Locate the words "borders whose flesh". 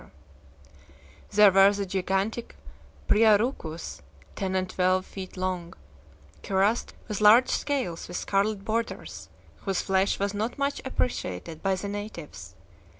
8.65-10.17